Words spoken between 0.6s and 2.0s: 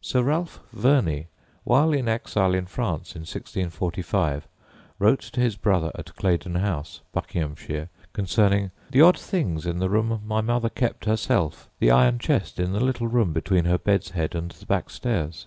Verney, while